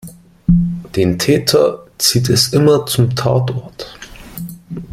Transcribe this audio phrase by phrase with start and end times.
[0.95, 3.99] Den Täter zieht es immer zum Tatort.